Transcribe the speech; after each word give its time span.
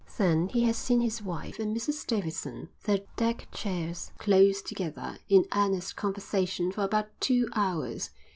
Then 0.17 0.47
he 0.49 0.63
had 0.63 0.73
seen 0.75 0.99
his 1.01 1.21
wife 1.21 1.59
and 1.59 1.77
Mrs 1.77 2.07
Davidson, 2.07 2.69
their 2.85 3.01
deck 3.17 3.47
chairs 3.51 4.11
close 4.17 4.63
together, 4.63 5.19
in 5.29 5.45
earnest 5.55 5.95
conversation 5.95 6.71
for 6.71 6.81
about 6.81 7.09
two 7.19 7.47
hours. 7.53 8.09